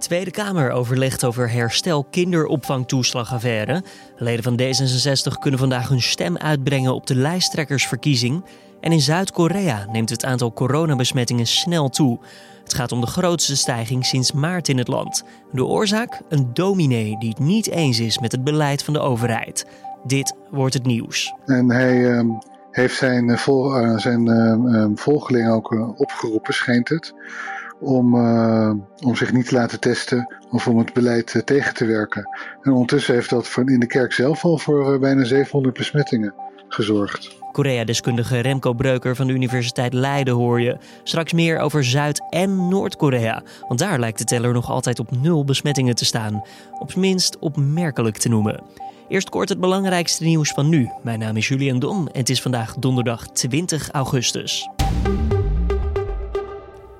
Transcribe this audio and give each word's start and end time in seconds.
Tweede 0.00 0.30
Kamer 0.30 0.70
overlegt 0.70 1.24
over 1.24 1.50
herstel 1.50 2.04
kinderopvangtoeslagaffaire. 2.04 3.82
Leden 4.16 4.42
van 4.42 4.60
D66 4.60 5.38
kunnen 5.40 5.60
vandaag 5.60 5.88
hun 5.88 6.02
stem 6.02 6.36
uitbrengen 6.36 6.94
op 6.94 7.06
de 7.06 7.14
lijsttrekkersverkiezing. 7.14 8.44
En 8.80 8.92
in 8.92 9.00
Zuid-Korea 9.00 9.86
neemt 9.92 10.10
het 10.10 10.24
aantal 10.24 10.52
coronabesmettingen 10.52 11.46
snel 11.46 11.88
toe. 11.88 12.18
Het 12.62 12.74
gaat 12.74 12.92
om 12.92 13.00
de 13.00 13.06
grootste 13.06 13.56
stijging 13.56 14.06
sinds 14.06 14.32
maart 14.32 14.68
in 14.68 14.78
het 14.78 14.88
land. 14.88 15.24
De 15.52 15.64
oorzaak? 15.64 16.20
Een 16.28 16.50
dominee 16.52 17.16
die 17.18 17.28
het 17.28 17.38
niet 17.38 17.70
eens 17.70 18.00
is 18.00 18.18
met 18.18 18.32
het 18.32 18.44
beleid 18.44 18.82
van 18.82 18.94
de 18.94 19.00
overheid. 19.00 19.66
Dit 20.04 20.34
wordt 20.50 20.74
het 20.74 20.86
nieuws. 20.86 21.34
En 21.46 21.70
hij 21.70 21.96
uh, 21.96 22.38
heeft 22.70 22.96
zijn, 22.96 23.38
vol, 23.38 23.80
uh, 23.80 23.98
zijn 23.98 24.26
uh, 24.26 24.86
volgeling 24.94 25.50
ook 25.50 25.94
opgeroepen, 25.96 26.54
schijnt 26.54 26.88
het 26.88 27.14
om, 27.80 28.14
uh, 28.14 28.72
om 29.00 29.16
zich 29.16 29.32
niet 29.32 29.48
te 29.48 29.54
laten 29.54 29.80
testen 29.80 30.34
of 30.50 30.68
om 30.68 30.78
het 30.78 30.92
beleid 30.92 31.34
uh, 31.34 31.42
tegen 31.42 31.74
te 31.74 31.84
werken. 31.84 32.28
En 32.62 32.72
ondertussen 32.72 33.14
heeft 33.14 33.30
dat 33.30 33.56
in 33.64 33.80
de 33.80 33.86
kerk 33.86 34.12
zelf 34.12 34.44
al 34.44 34.58
voor 34.58 34.94
uh, 34.94 35.00
bijna 35.00 35.24
700 35.24 35.76
besmettingen 35.76 36.34
gezorgd. 36.68 37.38
Korea-deskundige 37.52 38.40
Remco 38.40 38.72
Breuker 38.72 39.16
van 39.16 39.26
de 39.26 39.32
Universiteit 39.32 39.92
Leiden 39.92 40.34
hoor 40.34 40.60
je. 40.60 40.78
Straks 41.02 41.32
meer 41.32 41.58
over 41.58 41.84
Zuid- 41.84 42.22
en 42.30 42.68
Noord-Korea. 42.68 43.42
Want 43.68 43.80
daar 43.80 43.98
lijkt 43.98 44.18
de 44.18 44.24
teller 44.24 44.52
nog 44.52 44.70
altijd 44.70 44.98
op 44.98 45.10
nul 45.10 45.44
besmettingen 45.44 45.94
te 45.94 46.04
staan. 46.04 46.42
Op 46.78 46.94
minst 46.94 47.38
opmerkelijk 47.38 48.16
te 48.16 48.28
noemen. 48.28 48.62
Eerst 49.08 49.28
kort 49.28 49.48
het 49.48 49.60
belangrijkste 49.60 50.24
nieuws 50.24 50.50
van 50.50 50.68
nu. 50.68 50.90
Mijn 51.02 51.18
naam 51.18 51.36
is 51.36 51.48
Julian 51.48 51.78
Dom 51.78 52.06
en 52.06 52.18
het 52.18 52.28
is 52.28 52.42
vandaag 52.42 52.74
donderdag 52.74 53.26
20 53.26 53.90
augustus. 53.90 54.68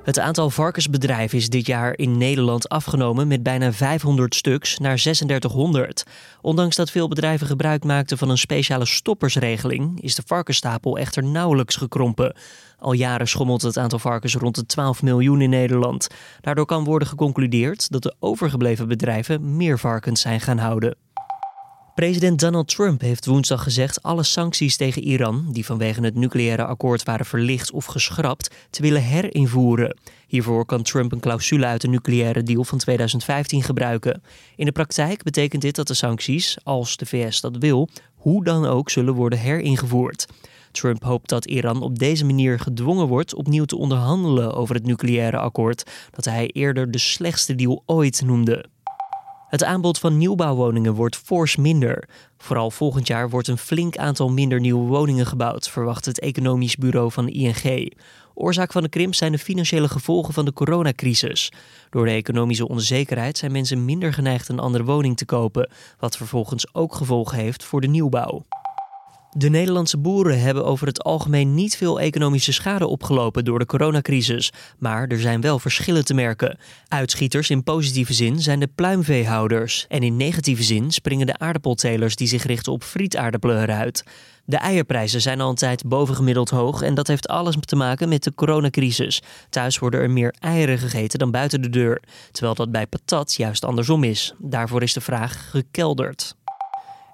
Het 0.03 0.19
aantal 0.19 0.51
varkensbedrijven 0.51 1.39
is 1.39 1.49
dit 1.49 1.67
jaar 1.67 1.99
in 1.99 2.19
Nederland 2.19 2.69
afgenomen 2.69 3.29
met 3.29 3.43
bijna 3.43 3.73
500 3.73 4.35
stuks 4.35 4.79
naar 4.79 4.97
3600. 4.97 6.05
Ondanks 6.41 6.77
dat 6.77 6.91
veel 6.91 7.09
bedrijven 7.09 7.47
gebruik 7.47 7.85
maakten 7.85 8.19
van 8.19 8.31
een 8.31 8.39
speciale 8.39 8.87
stoppersregeling, 8.87 10.03
is 10.03 10.15
de 10.15 10.23
varkensstapel 10.27 10.99
echter 10.99 11.25
nauwelijks 11.25 11.77
gekrompen. 11.77 12.37
Al 12.79 12.93
jaren 12.93 13.29
schommelt 13.29 13.63
het 13.63 13.79
aantal 13.79 13.99
varkens 13.99 14.35
rond 14.35 14.55
de 14.55 14.67
12 14.67 15.03
miljoen 15.03 15.41
in 15.41 15.51
Nederland. 15.51 16.09
Daardoor 16.41 16.67
kan 16.67 16.85
worden 16.85 17.09
geconcludeerd 17.09 17.91
dat 17.91 18.03
de 18.03 18.15
overgebleven 18.19 18.89
bedrijven 18.89 19.57
meer 19.57 19.79
varkens 19.79 20.21
zijn 20.21 20.41
gaan 20.41 20.59
houden. 20.59 20.97
President 22.01 22.41
Donald 22.41 22.69
Trump 22.69 23.01
heeft 23.01 23.27
woensdag 23.27 23.63
gezegd 23.63 24.03
alle 24.03 24.23
sancties 24.23 24.77
tegen 24.77 25.03
Iran, 25.03 25.47
die 25.53 25.65
vanwege 25.65 26.01
het 26.01 26.15
nucleaire 26.15 26.65
akkoord 26.65 27.03
waren 27.03 27.27
verlicht 27.27 27.71
of 27.71 27.85
geschrapt, 27.85 28.51
te 28.71 28.83
willen 28.83 29.03
herinvoeren. 29.03 29.97
Hiervoor 30.27 30.65
kan 30.65 30.83
Trump 30.83 31.13
een 31.13 31.21
clausule 31.21 31.67
uit 31.67 31.81
de 31.81 31.89
nucleaire 31.89 32.43
deal 32.43 32.65
van 32.65 32.79
2015 32.79 33.63
gebruiken. 33.63 34.23
In 34.57 34.65
de 34.65 34.73
praktijk 34.73 35.23
betekent 35.23 35.63
dit 35.63 35.75
dat 35.75 35.87
de 35.87 35.95
sancties, 35.95 36.57
als 36.63 36.97
de 36.97 37.07
VS 37.07 37.41
dat 37.41 37.57
wil, 37.57 37.89
hoe 38.15 38.45
dan 38.45 38.67
ook 38.67 38.91
zullen 38.91 39.15
worden 39.15 39.39
heringevoerd. 39.39 40.27
Trump 40.71 41.03
hoopt 41.03 41.29
dat 41.29 41.47
Iran 41.47 41.83
op 41.83 41.99
deze 41.99 42.25
manier 42.25 42.59
gedwongen 42.59 43.07
wordt 43.07 43.35
opnieuw 43.35 43.65
te 43.65 43.77
onderhandelen 43.77 44.55
over 44.55 44.75
het 44.75 44.87
nucleaire 44.87 45.39
akkoord, 45.39 45.91
dat 46.11 46.25
hij 46.25 46.47
eerder 46.47 46.91
de 46.91 46.99
slechtste 46.99 47.55
deal 47.55 47.83
ooit 47.87 48.23
noemde. 48.25 48.65
Het 49.51 49.65
aanbod 49.65 49.99
van 49.99 50.17
nieuwbouwwoningen 50.17 50.95
wordt 50.95 51.17
fors 51.17 51.57
minder. 51.57 52.09
Vooral 52.39 52.71
volgend 52.71 53.07
jaar 53.07 53.31
wordt 53.31 53.49
een 53.49 53.59
flink 53.59 53.97
aantal 53.97 54.31
minder 54.31 54.61
nieuwe 54.61 54.89
woningen 54.89 55.27
gebouwd, 55.27 55.71
verwacht 55.71 56.05
het 56.05 56.21
economisch 56.21 56.77
bureau 56.77 57.13
van 57.13 57.29
ING. 57.29 57.93
Oorzaak 58.35 58.73
van 58.73 58.83
de 58.83 58.89
krimp 58.89 59.15
zijn 59.15 59.33
de 59.33 59.39
financiële 59.39 59.89
gevolgen 59.89 60.35
van 60.35 60.45
de 60.45 60.53
coronacrisis. 60.53 61.53
Door 61.91 62.05
de 62.05 62.11
economische 62.11 62.69
onzekerheid 62.69 63.39
zijn 63.39 63.53
mensen 63.53 63.85
minder 63.85 64.13
geneigd 64.13 64.49
een 64.49 64.59
andere 64.59 64.85
woning 64.85 65.17
te 65.17 65.25
kopen, 65.25 65.71
wat 65.99 66.17
vervolgens 66.17 66.75
ook 66.75 66.95
gevolgen 66.95 67.39
heeft 67.39 67.65
voor 67.65 67.81
de 67.81 67.89
nieuwbouw. 67.89 68.45
De 69.37 69.49
Nederlandse 69.49 69.99
boeren 69.99 70.41
hebben 70.41 70.65
over 70.65 70.87
het 70.87 71.03
algemeen 71.03 71.55
niet 71.55 71.77
veel 71.77 72.01
economische 72.01 72.53
schade 72.53 72.87
opgelopen 72.87 73.45
door 73.45 73.59
de 73.59 73.67
coronacrisis, 73.67 74.53
maar 74.79 75.07
er 75.09 75.21
zijn 75.21 75.41
wel 75.41 75.59
verschillen 75.59 76.05
te 76.05 76.15
merken. 76.15 76.59
Uitschieters 76.89 77.51
in 77.51 77.63
positieve 77.63 78.13
zin 78.13 78.41
zijn 78.41 78.61
de 78.61 78.67
pluimveehouders 78.75 79.87
en 79.89 80.03
in 80.03 80.17
negatieve 80.17 80.63
zin 80.63 80.91
springen 80.91 81.27
de 81.27 81.39
aardappeltelers 81.39 82.17
die 82.17 82.27
zich 82.27 82.43
richten 82.43 82.73
op 82.73 82.83
frietaardappelen 82.83 83.63
eruit. 83.63 84.05
De 84.45 84.57
eierprijzen 84.57 85.21
zijn 85.21 85.41
al 85.41 85.49
een 85.49 85.55
tijd 85.55 85.89
bovengemiddeld 85.89 86.51
hoog 86.51 86.83
en 86.83 86.95
dat 86.95 87.07
heeft 87.07 87.29
alles 87.29 87.57
te 87.61 87.77
maken 87.77 88.09
met 88.09 88.25
de 88.25 88.35
coronacrisis. 88.35 89.23
Thuis 89.51 89.79
worden 89.79 90.01
er 90.01 90.11
meer 90.11 90.35
eieren 90.39 90.79
gegeten 90.79 91.19
dan 91.19 91.31
buiten 91.31 91.63
de 91.63 91.69
deur, 91.71 92.03
terwijl 92.33 92.55
dat 92.55 92.71
bij 92.71 92.87
patat 92.87 93.35
juist 93.35 93.65
andersom 93.65 94.05
is. 94.05 94.35
Daarvoor 94.39 94.83
is 94.83 94.93
de 94.93 95.01
vraag 95.01 95.51
gekelderd. 95.51 96.35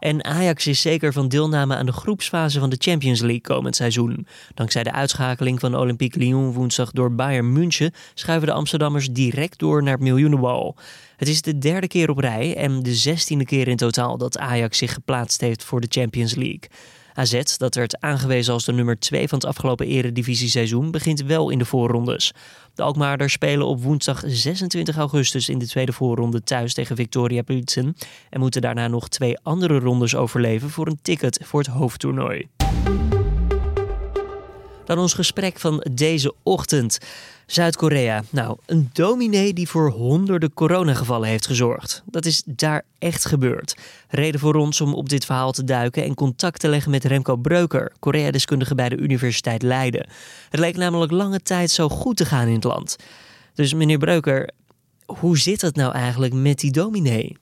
En 0.06 0.24
Ajax 0.24 0.66
is 0.66 0.80
zeker 0.80 1.12
van 1.12 1.28
deelname 1.28 1.76
aan 1.76 1.86
de 1.86 1.92
groepsfase 1.92 2.58
van 2.58 2.70
de 2.70 2.76
Champions 2.78 3.20
League 3.20 3.40
komend 3.40 3.76
seizoen. 3.76 4.26
Dankzij 4.54 4.82
de 4.82 4.92
uitschakeling 4.92 5.60
van 5.60 5.76
Olympique 5.76 6.18
Lyon 6.18 6.52
woensdag 6.52 6.90
door 6.90 7.14
Bayern 7.14 7.52
München 7.52 7.92
schuiven 8.14 8.48
de 8.48 8.54
Amsterdammers 8.54 9.08
direct 9.08 9.58
door 9.58 9.82
naar 9.82 9.92
het 9.92 10.02
miljoenenbal. 10.02 10.76
Het 11.16 11.28
is 11.28 11.42
de 11.42 11.58
derde 11.58 11.86
keer 11.86 12.10
op 12.10 12.18
rij 12.18 12.56
en 12.56 12.82
de 12.82 12.94
zestiende 12.94 13.44
keer 13.44 13.68
in 13.68 13.76
totaal 13.76 14.18
dat 14.18 14.38
Ajax 14.38 14.78
zich 14.78 14.92
geplaatst 14.92 15.40
heeft 15.40 15.64
voor 15.64 15.80
de 15.80 15.88
Champions 15.90 16.34
League. 16.34 16.68
AZ, 17.16 17.56
dat 17.56 17.74
werd 17.74 18.00
aangewezen 18.00 18.52
als 18.52 18.64
de 18.64 18.72
nummer 18.72 18.98
2 18.98 19.28
van 19.28 19.38
het 19.38 19.46
afgelopen 19.46 19.86
eredivisie-seizoen, 19.86 20.90
begint 20.90 21.22
wel 21.22 21.50
in 21.50 21.58
de 21.58 21.64
voorrondes. 21.64 22.32
De 22.74 22.82
Alkmaarders 22.82 23.32
spelen 23.32 23.66
op 23.66 23.82
woensdag 23.82 24.22
26 24.26 24.96
augustus 24.96 25.48
in 25.48 25.58
de 25.58 25.66
tweede 25.66 25.92
voorronde 25.92 26.42
thuis 26.42 26.74
tegen 26.74 26.96
Victoria 26.96 27.42
Pilsen 27.42 27.96
en 28.30 28.40
moeten 28.40 28.60
daarna 28.60 28.88
nog 28.88 29.08
twee 29.08 29.38
andere 29.42 29.78
rondes 29.78 30.14
overleven 30.14 30.70
voor 30.70 30.86
een 30.86 30.98
ticket 31.02 31.40
voor 31.44 31.60
het 31.60 31.68
hoofdtoernooi. 31.68 32.48
Dan 34.86 34.98
ons 34.98 35.14
gesprek 35.14 35.58
van 35.58 35.84
deze 35.92 36.34
ochtend. 36.42 36.98
Zuid-Korea. 37.46 38.22
Nou, 38.30 38.58
een 38.66 38.90
dominee 38.92 39.52
die 39.52 39.68
voor 39.68 39.90
honderden 39.90 40.54
coronagevallen 40.54 41.28
heeft 41.28 41.46
gezorgd. 41.46 42.02
Dat 42.06 42.24
is 42.24 42.42
daar 42.46 42.82
echt 42.98 43.24
gebeurd. 43.24 43.76
Reden 44.08 44.40
voor 44.40 44.54
ons 44.54 44.80
om 44.80 44.94
op 44.94 45.08
dit 45.08 45.24
verhaal 45.24 45.52
te 45.52 45.64
duiken 45.64 46.04
en 46.04 46.14
contact 46.14 46.60
te 46.60 46.68
leggen 46.68 46.90
met 46.90 47.04
Remco 47.04 47.36
Breuker, 47.36 47.92
Korea-deskundige 47.98 48.74
bij 48.74 48.88
de 48.88 48.96
Universiteit 48.96 49.62
Leiden. 49.62 50.08
Het 50.50 50.60
leek 50.60 50.76
namelijk 50.76 51.12
lange 51.12 51.42
tijd 51.42 51.70
zo 51.70 51.88
goed 51.88 52.16
te 52.16 52.24
gaan 52.24 52.46
in 52.46 52.54
het 52.54 52.64
land. 52.64 52.96
Dus 53.54 53.74
meneer 53.74 53.98
Breuker, 53.98 54.50
hoe 55.06 55.38
zit 55.38 55.60
het 55.60 55.76
nou 55.76 55.92
eigenlijk 55.92 56.34
met 56.34 56.58
die 56.58 56.72
dominee? 56.72 57.36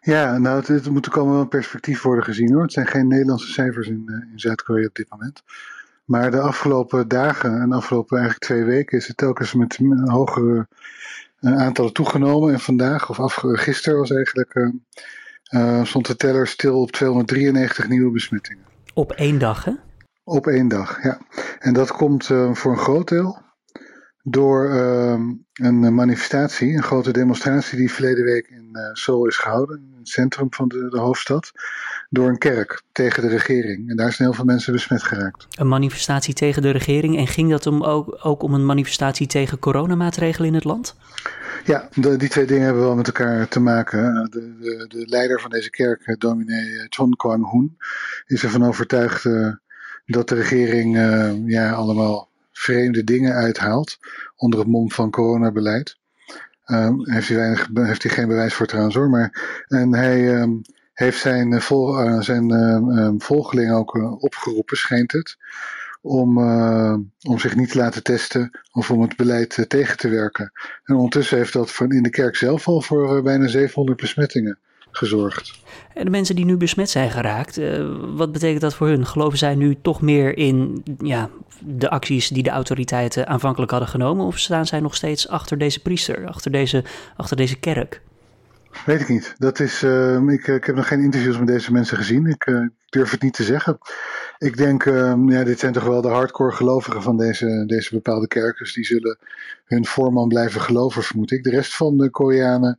Ja, 0.00 0.38
nou, 0.38 0.64
het, 0.66 0.90
moet 0.90 1.06
ook 1.06 1.16
allemaal 1.16 1.34
wel 1.34 1.42
een 1.42 1.48
perspectief 1.48 2.02
worden 2.02 2.24
gezien 2.24 2.52
hoor. 2.52 2.62
Het 2.62 2.72
zijn 2.72 2.86
geen 2.86 3.08
Nederlandse 3.08 3.52
cijfers 3.52 3.88
in, 3.88 4.26
in 4.32 4.38
Zuid-Korea 4.38 4.86
op 4.86 4.94
dit 4.94 5.10
moment. 5.10 5.42
Maar 6.08 6.30
de 6.30 6.40
afgelopen 6.40 7.08
dagen 7.08 7.60
en 7.60 7.68
de 7.68 7.74
afgelopen 7.74 8.18
eigenlijk 8.18 8.46
twee 8.46 8.64
weken 8.64 8.98
is 8.98 9.06
het 9.06 9.16
telkens 9.16 9.54
met 9.54 9.78
een 9.78 10.10
hogere 10.10 10.68
aantallen 11.40 11.92
toegenomen. 11.92 12.52
En 12.52 12.60
vandaag, 12.60 13.10
of 13.10 13.20
af, 13.20 13.34
gisteren 13.42 13.98
was 13.98 14.10
eigenlijk, 14.10 14.54
uh, 14.54 14.68
uh, 15.50 15.84
stond 15.84 16.06
de 16.06 16.16
teller 16.16 16.46
stil 16.46 16.80
op 16.80 16.90
293 16.90 17.88
nieuwe 17.88 18.12
besmettingen. 18.12 18.64
Op 18.94 19.12
één 19.12 19.38
dag, 19.38 19.64
hè? 19.64 19.72
Op 20.24 20.46
één 20.46 20.68
dag, 20.68 21.02
ja. 21.02 21.18
En 21.58 21.72
dat 21.72 21.92
komt 21.92 22.28
uh, 22.28 22.54
voor 22.54 22.72
een 22.72 22.78
groot 22.78 23.08
deel 23.08 23.38
door 24.30 24.70
een 25.52 25.94
manifestatie, 25.94 26.76
een 26.76 26.82
grote 26.82 27.12
demonstratie 27.12 27.78
die 27.78 27.92
verleden 27.92 28.24
week 28.24 28.46
in 28.48 28.68
Seoul 28.92 29.26
is 29.26 29.36
gehouden, 29.36 29.76
in 29.76 29.98
het 29.98 30.08
centrum 30.08 30.46
van 30.50 30.68
de, 30.68 30.88
de 30.90 30.98
hoofdstad 30.98 31.52
door 32.10 32.28
een 32.28 32.38
kerk 32.38 32.82
tegen 32.92 33.22
de 33.22 33.28
regering. 33.28 33.90
En 33.90 33.96
daar 33.96 34.12
zijn 34.12 34.28
heel 34.28 34.36
veel 34.36 34.44
mensen 34.44 34.72
besmet 34.72 35.02
geraakt. 35.02 35.46
Een 35.50 35.68
manifestatie 35.68 36.34
tegen 36.34 36.62
de 36.62 36.70
regering. 36.70 37.16
En 37.16 37.26
ging 37.26 37.50
dat 37.50 37.66
om 37.66 37.82
ook, 37.82 38.18
ook 38.22 38.42
om 38.42 38.54
een 38.54 38.66
manifestatie 38.66 39.26
tegen 39.26 39.58
coronamaatregelen 39.58 40.48
in 40.48 40.54
het 40.54 40.64
land? 40.64 40.96
Ja, 41.64 41.88
de, 41.94 42.16
die 42.16 42.28
twee 42.28 42.46
dingen 42.46 42.64
hebben 42.64 42.82
wel 42.82 42.94
met 42.94 43.06
elkaar 43.06 43.48
te 43.48 43.60
maken. 43.60 44.28
De, 44.30 44.56
de, 44.60 44.84
de 44.88 45.06
leider 45.06 45.40
van 45.40 45.50
deze 45.50 45.70
kerk, 45.70 46.16
dominee 46.18 46.86
Chon 46.88 47.16
Kwang-hoon, 47.16 47.76
is 48.26 48.42
ervan 48.42 48.64
overtuigd 48.64 49.24
uh, 49.24 49.52
dat 50.06 50.28
de 50.28 50.34
regering 50.34 50.96
uh, 50.96 51.46
ja, 51.46 51.72
allemaal 51.72 52.27
vreemde 52.58 53.04
dingen 53.04 53.34
uithaalt 53.34 53.98
onder 54.36 54.58
het 54.58 54.68
mom 54.68 54.90
van 54.90 55.10
coronabeleid. 55.10 55.96
Um, 56.66 57.10
heeft, 57.10 57.28
hij 57.28 57.36
weinig, 57.36 57.68
heeft 57.72 58.02
hij 58.02 58.12
geen 58.12 58.28
bewijs 58.28 58.54
voor 58.54 58.66
trouwens 58.66 58.94
hoor. 58.94 59.10
Maar, 59.10 59.64
en 59.68 59.94
hij... 59.94 60.40
Um, 60.40 60.62
heeft 60.92 61.18
zijn, 61.18 61.60
vol, 61.60 62.04
uh, 62.04 62.20
zijn 62.20 62.50
volgeling 63.18 63.72
ook 63.72 63.94
uh, 63.94 64.22
opgeroepen, 64.22 64.76
schijnt 64.76 65.12
het, 65.12 65.36
om, 66.00 66.38
om 67.22 67.38
zich 67.38 67.56
niet 67.56 67.70
te 67.70 67.78
laten 67.78 68.02
testen 68.02 68.50
of 68.72 68.90
om 68.90 69.00
het 69.00 69.16
beleid 69.16 69.64
tegen 69.68 69.96
te 69.96 70.08
werken. 70.08 70.52
En 70.84 70.94
ondertussen 70.94 71.36
heeft 71.36 71.52
dat 71.52 71.70
voor, 71.70 71.92
in 71.92 72.02
de 72.02 72.10
kerk 72.10 72.36
zelf 72.36 72.68
al 72.68 72.80
voor 72.80 73.22
bijna 73.22 73.46
700 73.46 74.00
besmettingen 74.00 74.58
gezorgd. 74.90 75.60
En 75.94 76.04
de 76.04 76.10
mensen 76.10 76.36
die 76.36 76.44
nu 76.44 76.56
besmet 76.56 76.90
zijn 76.90 77.10
geraakt, 77.10 77.60
wat 78.14 78.32
betekent 78.32 78.60
dat 78.60 78.74
voor 78.74 78.86
hun? 78.86 79.06
Geloven 79.06 79.38
zij 79.38 79.54
nu 79.54 79.76
toch 79.82 80.00
meer 80.00 80.36
in 80.36 80.82
ja, 80.98 81.30
de 81.64 81.90
acties 81.90 82.28
die 82.28 82.42
de 82.42 82.50
autoriteiten 82.50 83.26
aanvankelijk 83.26 83.70
hadden 83.70 83.88
genomen? 83.88 84.26
Of 84.26 84.38
staan 84.38 84.66
zij 84.66 84.80
nog 84.80 84.94
steeds 84.94 85.28
achter 85.28 85.58
deze 85.58 85.82
priester, 85.82 86.26
achter 86.26 86.50
deze, 86.50 86.84
achter 87.16 87.36
deze 87.36 87.56
kerk? 87.56 88.00
Weet 88.86 89.00
ik 89.00 89.08
niet. 89.08 89.34
Dat 89.38 89.60
is, 89.60 89.82
uh, 89.82 90.28
ik, 90.28 90.46
ik, 90.46 90.64
heb 90.64 90.76
nog 90.76 90.88
geen 90.88 91.02
interviews 91.02 91.38
met 91.38 91.46
deze 91.46 91.72
mensen 91.72 91.96
gezien. 91.96 92.26
Ik 92.26 92.46
uh, 92.46 92.66
durf 92.88 93.10
het 93.10 93.22
niet 93.22 93.34
te 93.34 93.42
zeggen. 93.42 93.78
Ik 94.38 94.56
denk, 94.56 94.84
uh, 94.84 95.14
ja, 95.26 95.44
dit 95.44 95.58
zijn 95.58 95.72
toch 95.72 95.84
wel 95.84 96.02
de 96.02 96.08
hardcore 96.08 96.52
gelovigen 96.52 97.02
van 97.02 97.16
deze, 97.16 97.64
deze 97.66 97.94
bepaalde 97.94 98.28
kerk. 98.28 98.58
Dus 98.58 98.74
die 98.74 98.84
zullen 98.84 99.18
hun 99.64 99.86
voorman 99.86 100.28
blijven 100.28 100.60
geloven, 100.60 101.02
vermoed 101.02 101.30
ik. 101.30 101.42
De 101.42 101.50
rest 101.50 101.76
van 101.76 101.96
de 101.96 102.10
Koreanen 102.10 102.78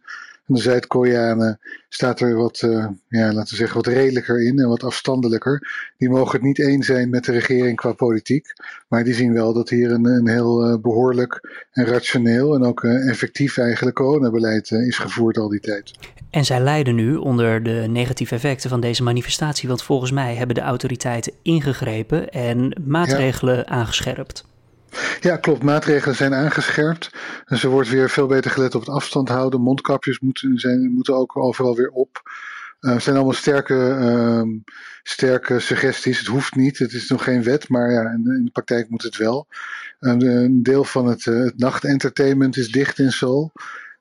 de 0.56 0.62
Zuid-Koreanen 0.62 1.60
staat 1.90 2.20
er 2.20 2.36
wat, 2.36 2.62
uh, 2.62 2.86
ja, 3.08 3.34
laten 3.34 3.50
we 3.50 3.56
zeggen, 3.56 3.76
wat 3.76 3.94
redelijker 3.94 4.46
in 4.46 4.60
en 4.60 4.68
wat 4.68 4.84
afstandelijker. 4.84 5.68
Die 5.98 6.10
mogen 6.10 6.32
het 6.32 6.42
niet 6.42 6.60
eens 6.60 6.86
zijn 6.86 7.10
met 7.10 7.26
de 7.26 7.32
regering 7.32 7.76
qua 7.76 7.94
politiek. 7.94 8.54
Maar 8.88 9.04
die 9.04 9.14
zien 9.14 9.34
wel 9.34 9.54
dat 9.54 9.70
hier 9.70 9.92
een, 9.92 10.06
een 10.06 10.28
heel 10.28 10.70
uh, 10.70 10.82
behoorlijk 10.82 11.66
en 11.72 11.86
rationeel 11.86 12.56
en 12.56 12.64
ook 12.64 12.84
uh, 12.84 13.10
effectief 13.10 13.58
eigenlijk 13.58 13.96
coronabeleid 13.96 14.72
is 14.72 14.98
gevoerd 14.98 15.38
al 15.38 15.50
die 15.50 15.60
tijd. 15.60 15.92
En 16.30 16.46
zij 16.46 16.60
lijden 16.60 16.96
nu 16.96 17.16
onder 17.16 17.64
de 17.64 17.86
negatieve 17.90 18.36
effecten 18.36 18.70
van 18.70 18.80
deze 18.80 19.04
manifestatie. 19.04 19.68
Want 19.68 19.84
volgens 19.84 20.12
mij 20.12 20.36
hebben 20.36 20.56
de 20.56 20.62
autoriteiten 20.62 21.34
ingegrepen 21.42 22.30
en 22.30 22.82
maatregelen 22.86 23.56
ja. 23.56 23.66
aangescherpt. 23.66 24.48
Ja, 25.22 25.38
klopt. 25.38 25.64
Maatregelen 25.64 26.16
zijn 26.16 26.34
aangescherpt. 26.34 27.12
Dus 27.46 27.64
er 27.64 27.70
wordt 27.70 27.90
weer 27.90 28.10
veel 28.10 28.28
beter 28.28 28.52
gelet 28.52 28.76
op 28.76 28.82
het 28.82 28.90
afstand 28.90 29.30
houden. 29.30 29.62
Mondkapjes 29.62 30.20
moeten, 30.20 30.60
zijn, 30.60 30.92
moeten 30.92 31.16
ook 31.16 31.38
overal 31.38 31.76
weer 31.76 31.90
op. 31.90 32.22
Uh, 32.82 32.94
het 32.94 33.04
zijn 33.04 33.16
allemaal 33.16 33.34
sterke, 33.34 33.98
uh, 34.02 34.42
sterke 35.04 35.60
suggesties. 35.60 36.18
Het 36.18 36.28
hoeft 36.28 36.56
niet, 36.56 36.78
het 36.78 36.94
is 36.94 37.10
nog 37.10 37.24
geen 37.24 37.44
wet, 37.44 37.70
maar 37.70 37.92
ja, 37.92 38.02
in, 38.02 38.42
de 38.46 38.52
praktijk 38.52 38.90
moet 38.90 39.04
het 39.04 39.18
wel. 39.18 39.48
Uh, 40.00 40.14
een 40.18 40.64
deel 40.64 40.84
van 40.84 41.08
het, 41.08 41.26
uh, 41.26 41.44
het 41.44 41.58
nachtentertainment 41.58 42.58
is 42.58 42.72
dicht 42.72 43.00
in 43.00 43.12
Seoul. 43.12 43.52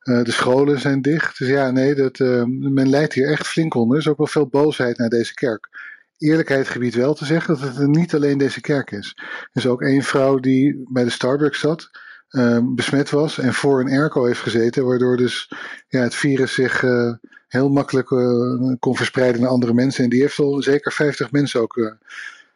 de 0.03 0.31
scholen 0.31 0.81
zijn 0.81 1.03
dicht. 1.03 1.39
Dus 1.39 1.49
ja, 1.49 1.71
nee, 1.71 1.95
dat, 1.95 2.19
men 2.49 2.89
leidt 2.89 3.15
hier 3.15 3.31
echt 3.31 3.47
flink 3.47 3.75
onder. 3.75 3.97
Er 3.97 4.03
is 4.03 4.09
ook 4.09 4.17
wel 4.17 4.27
veel 4.27 4.47
boosheid 4.47 4.99
naar 4.99 5.09
deze 5.09 5.35
kerk 5.35 5.69
eerlijkheid 6.19 6.69
gebied 6.69 6.95
wel 6.95 7.15
te 7.15 7.25
zeggen 7.25 7.61
dat 7.61 7.77
het 7.77 7.87
niet 7.87 8.15
alleen 8.15 8.39
deze 8.39 8.61
kerk 8.61 8.91
is. 8.91 9.15
Er 9.17 9.49
is 9.53 9.67
ook 9.67 9.83
één 9.83 10.03
vrouw 10.03 10.39
die 10.39 10.85
bij 10.93 11.05
de 11.05 11.11
Starbucks 11.11 11.61
zat, 11.61 11.91
uh, 12.31 12.59
besmet 12.63 13.11
was 13.11 13.39
en 13.39 13.55
voor 13.55 13.81
een 13.81 13.91
airco 13.91 14.25
heeft 14.25 14.41
gezeten, 14.41 14.87
waardoor 14.87 15.17
dus 15.17 15.53
ja, 15.89 16.01
het 16.01 16.15
virus 16.15 16.55
zich 16.55 16.83
uh, 16.83 17.13
heel 17.49 17.69
makkelijk 17.69 18.11
uh, 18.11 18.75
kon 18.79 18.97
verspreiden 18.97 19.41
naar 19.41 19.51
andere 19.51 19.75
mensen. 19.75 20.05
En 20.05 20.11
die 20.11 20.21
heeft 20.21 20.39
al 20.39 20.63
zeker 20.63 20.93
50 20.93 21.31
mensen 21.31 21.61
ook 21.61 21.97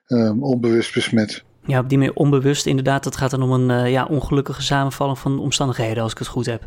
um, 0.06 0.42
onbewust 0.42 0.94
besmet. 0.94 1.44
Ja, 1.64 1.78
op 1.78 1.88
die 1.88 1.98
manier 1.98 2.14
onbewust 2.14 2.66
inderdaad. 2.66 3.04
Dat 3.04 3.16
gaat 3.16 3.30
dan 3.30 3.42
om 3.42 3.52
een 3.52 3.90
ja, 3.90 4.04
ongelukkige 4.04 4.62
samenvalling 4.62 5.18
van 5.18 5.38
omstandigheden, 5.38 6.02
als 6.02 6.12
ik 6.12 6.18
het 6.18 6.26
goed 6.26 6.46
heb. 6.46 6.66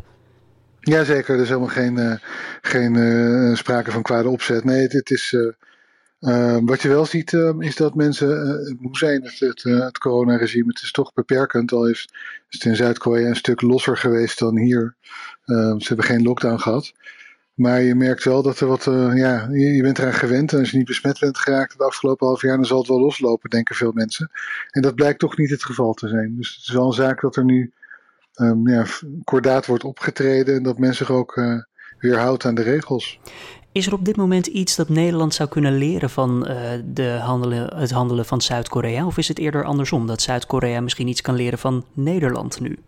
Jazeker, 0.80 1.34
er 1.34 1.40
is 1.40 1.48
helemaal 1.48 1.68
geen, 1.68 2.20
geen 2.60 3.56
sprake 3.56 3.90
van 3.90 4.02
kwade 4.02 4.28
opzet. 4.28 4.64
Nee, 4.64 4.86
het 4.86 5.10
is 5.10 5.36
uh, 6.20 6.58
wat 6.64 6.82
je 6.82 6.88
wel 6.88 7.06
ziet 7.06 7.32
uh, 7.32 7.54
is 7.58 7.76
dat 7.76 7.94
mensen 7.94 8.28
uh, 8.28 8.80
moe 8.80 8.96
zijn. 8.96 9.22
Het, 9.22 9.38
het, 9.38 9.62
het 9.62 9.98
coronaregime 9.98 10.68
het 10.68 10.82
is 10.82 10.90
toch 10.90 11.12
beperkend. 11.12 11.72
Al 11.72 11.88
is, 11.88 12.08
het 12.48 12.64
in 12.64 12.76
Zuid-Korea 12.76 13.28
een 13.28 13.36
stuk 13.36 13.60
losser 13.60 13.96
geweest 13.96 14.38
dan 14.38 14.58
hier. 14.58 14.96
Ehm, 15.44 15.78
ze 15.78 15.86
hebben 15.86 16.06
geen 16.06 16.22
lockdown 16.22 16.58
gehad. 16.58 16.92
Maar 17.54 17.82
je 17.82 17.94
merkt 17.94 18.24
wel 18.24 18.42
dat 18.42 18.60
er 18.60 18.66
wat, 18.66 18.84
ja, 19.14 19.48
je, 19.50 19.82
bent 19.82 19.98
eraan 19.98 20.12
gewend. 20.12 20.52
En 20.52 20.58
als 20.58 20.70
je 20.70 20.76
niet 20.76 20.86
besmet 20.86 21.18
bent 21.18 21.38
geraakt 21.38 21.72
het 21.72 21.82
afgelopen 21.82 22.26
half 22.26 22.42
jaar, 22.42 22.56
dan 22.56 22.64
zal 22.64 22.78
het 22.78 22.88
wel 22.88 23.00
loslopen, 23.00 23.50
denken 23.50 23.74
veel 23.74 23.92
mensen. 23.92 24.30
En 24.70 24.82
dat 24.82 24.94
blijkt 24.94 25.18
toch 25.18 25.36
niet 25.36 25.50
het 25.50 25.64
geval 25.64 25.92
te 25.92 26.08
zijn. 26.08 26.36
Dus 26.36 26.54
het 26.54 26.64
is 26.64 26.72
wel 26.72 26.86
een 26.86 26.92
zaak 26.92 27.20
dat 27.20 27.36
er 27.36 27.44
nu 27.44 27.72
um, 28.34 28.68
ja, 28.68 28.84
kordaat 29.24 29.66
wordt 29.66 29.84
opgetreden 29.84 30.54
en 30.54 30.62
dat 30.62 30.78
men 30.78 30.94
zich 30.94 31.10
ook 31.10 31.36
weer 31.98 32.18
houdt 32.18 32.44
aan 32.44 32.54
de 32.54 32.62
regels. 32.62 33.18
Is 33.76 33.86
er 33.86 33.92
op 33.92 34.04
dit 34.04 34.16
moment 34.16 34.46
iets 34.46 34.76
dat 34.76 34.88
Nederland 34.88 35.34
zou 35.34 35.48
kunnen 35.48 35.78
leren 35.78 36.10
van 36.10 36.46
uh, 36.48 36.56
de 36.84 37.08
handelen, 37.08 37.76
het 37.76 37.90
handelen 37.90 38.24
van 38.24 38.40
Zuid-Korea? 38.40 39.06
Of 39.06 39.18
is 39.18 39.28
het 39.28 39.38
eerder 39.38 39.64
andersom, 39.64 40.06
dat 40.06 40.22
Zuid-Korea 40.22 40.80
misschien 40.80 41.08
iets 41.08 41.20
kan 41.20 41.34
leren 41.34 41.58
van 41.58 41.84
Nederland 41.92 42.60
nu? 42.60 42.78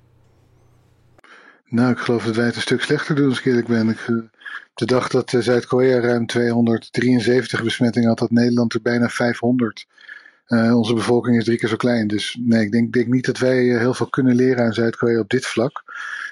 Nou, 1.66 1.90
ik 1.93 1.99
geloof 1.99 2.25
dat 2.25 2.37
wij 2.37 2.46
het 2.46 2.55
een 2.55 2.60
stuk 2.60 2.82
slechter 2.82 3.14
doen, 3.14 3.28
als 3.28 3.38
ik 3.38 3.44
eerlijk 3.44 3.66
ben. 3.66 3.88
Ik, 3.88 4.06
uh, 4.06 4.22
de 4.75 4.87
dag 4.87 5.08
dat 5.08 5.32
uh, 5.32 5.40
Zuid-Korea 5.40 6.00
ruim 6.00 6.26
273 6.26 7.62
besmettingen 7.62 8.08
had, 8.08 8.19
had 8.19 8.31
Nederland 8.31 8.75
er 8.75 8.82
bijna 8.82 9.08
500. 9.08 9.87
onze 10.49 10.94
bevolking 10.94 11.37
is 11.37 11.44
drie 11.44 11.58
keer 11.58 11.69
zo 11.69 11.76
klein. 11.76 12.06
Dus 12.06 12.38
nee, 12.40 12.64
ik 12.64 12.72
denk, 12.72 12.93
denk 12.93 13.06
niet 13.06 13.26
dat 13.26 13.38
wij 13.38 13.58
heel 13.62 13.94
veel 13.94 14.08
kunnen 14.08 14.34
leren 14.34 14.64
aan 14.64 14.72
Zuid-Korea 14.72 15.20
op 15.20 15.31
dit 15.31 15.46
vlak. 15.46 15.82